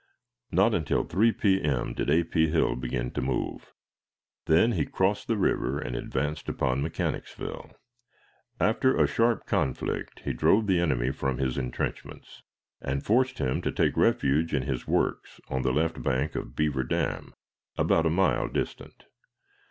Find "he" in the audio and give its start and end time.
4.71-4.83, 10.25-10.33